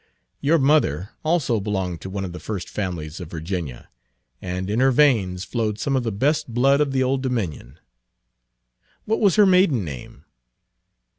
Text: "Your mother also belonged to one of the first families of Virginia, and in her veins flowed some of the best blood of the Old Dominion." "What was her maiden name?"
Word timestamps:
"Your 0.39 0.57
mother 0.57 1.11
also 1.23 1.59
belonged 1.59 2.01
to 2.01 2.09
one 2.09 2.25
of 2.25 2.33
the 2.33 2.39
first 2.39 2.67
families 2.67 3.19
of 3.19 3.29
Virginia, 3.29 3.87
and 4.41 4.67
in 4.67 4.79
her 4.79 4.89
veins 4.89 5.43
flowed 5.43 5.77
some 5.77 5.95
of 5.95 6.01
the 6.01 6.11
best 6.11 6.51
blood 6.51 6.81
of 6.81 6.91
the 6.91 7.03
Old 7.03 7.21
Dominion." 7.21 7.77
"What 9.05 9.19
was 9.19 9.35
her 9.35 9.45
maiden 9.45 9.85
name?" 9.85 10.25